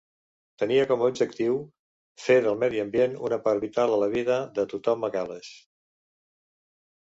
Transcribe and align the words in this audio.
Tenia 0.61 0.85
com 0.91 1.03
a 1.03 1.09
objectiu 1.11 1.57
"fer 2.23 2.37
del 2.47 2.57
medi 2.63 2.81
ambient 2.85 3.15
una 3.29 3.39
part 3.49 3.63
vital 3.67 3.95
a 3.99 4.01
la 4.07 4.09
vida 4.17 4.41
de 4.59 4.67
tothom 4.75 5.09
a 5.09 5.13
Gal·les". 5.19 5.55